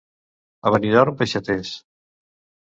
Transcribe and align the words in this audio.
A 0.69 0.71
Benidorm, 0.75 1.19
peixaters. 1.19 1.75